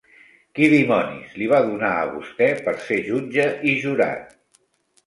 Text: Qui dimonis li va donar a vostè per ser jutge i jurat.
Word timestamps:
Qui 0.59 0.69
dimonis 0.71 1.35
li 1.41 1.49
va 1.51 1.59
donar 1.67 1.91
a 1.99 2.09
vostè 2.17 2.49
per 2.69 2.75
ser 2.89 2.99
jutge 3.13 3.49
i 3.75 3.79
jurat. 3.87 4.27